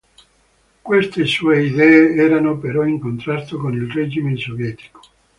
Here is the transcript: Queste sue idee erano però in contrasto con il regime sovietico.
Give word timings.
Queste 0.81 1.25
sue 1.25 1.61
idee 1.65 2.15
erano 2.15 2.57
però 2.57 2.83
in 2.85 2.99
contrasto 2.99 3.59
con 3.59 3.75
il 3.75 3.87
regime 3.91 4.35
sovietico. 4.35 4.99